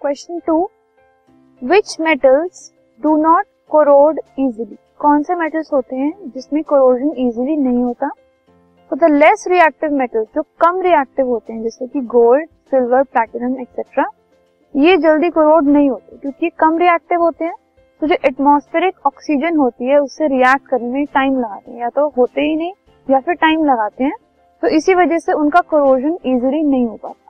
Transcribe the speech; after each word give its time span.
Question 0.00 0.38
two 0.46 0.70
which 1.62 1.96
metals 2.00 2.72
do 3.00 3.16
not 3.16 3.44
corrode 3.68 4.20
easily 4.38 4.76
कौन 4.98 5.22
से 5.22 5.34
metals 5.34 5.72
होते 5.72 5.96
हैं 5.96 6.30
जिसमें 6.30 6.62
कोरोजन 6.64 7.10
इजिली 7.16 7.56
नहीं 7.56 7.82
होता? 7.82 8.08
तो 8.90 8.96
द 8.96 9.10
लेस 9.10 9.44
रिएक्टिव 9.48 9.92
मेटल्स 9.92 10.26
जो 10.34 10.42
कम 10.42 10.80
रिएक्टिव 10.80 11.26
होते 11.26 11.52
हैं, 11.52 11.62
जैसे 11.62 11.86
कि 11.86 12.00
गोल्ड 12.00 12.48
सिल्वर 12.48 13.02
प्लैटिनम 13.02 13.60
एक्सेट्रा 13.60 14.04
ये 14.76 14.96
जल्दी 14.96 15.30
कोरोड 15.30 15.64
नहीं 15.64 15.90
होते, 15.90 16.16
क्योंकि 16.16 16.46
ये 16.46 16.50
कम 16.58 16.78
रिएक्टिव 16.78 17.20
होते 17.20 17.44
हैं। 17.44 17.54
तो 18.00 18.06
जो 18.06 18.14
एटमॉस्फेरिक 18.24 19.06
ऑक्सीजन 19.06 19.56
होती 19.56 19.84
है, 19.84 19.98
उससे 19.98 20.26
रिएक्ट 20.26 20.66
करने 20.66 20.88
में 20.88 21.06
टाइम 21.06 21.38
लगाते 21.38 21.72
हैं, 21.72 21.80
या 21.80 21.88
तो 21.88 22.08
होते 22.08 22.40
ही 22.40 22.56
नहीं, 22.56 22.72
या 23.10 23.20
फिर 23.20 23.34
टाइम 23.34 23.64
लगाते 23.64 24.04
हैं। 24.04 24.16
तो 24.62 24.68
इसी 24.68 24.94
वजह 24.94 25.18
से 25.18 25.32
उनका 25.32 25.60
कोरोजन 25.60 26.18
इजिली 26.24 26.62
नहीं 26.62 26.86
हो 26.86 26.96
पाता। 26.96 27.29